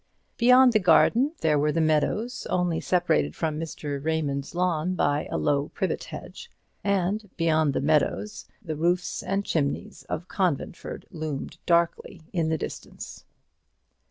[0.39, 4.03] Beyond the garden there were the meadows, only separated from Mr.
[4.03, 6.49] Raymond's lawn by a low privet hedge;
[6.83, 13.25] and beyond the meadows the roofs and chimneys of Conventford loomed darkly in the distance.